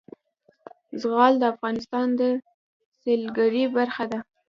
زغال 1.01 1.33
د 1.39 1.43
افغانستان 1.53 2.07
د 2.19 2.21
سیلګرۍ 3.01 3.63
برخه 3.77 4.03
ده. 4.11 4.19